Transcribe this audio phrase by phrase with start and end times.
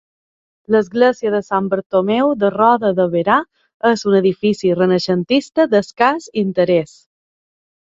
[0.75, 3.37] L'església de Sant Bartomeu de Roda de Berà
[3.93, 7.03] és un edifici renaixentista d'escàs interès.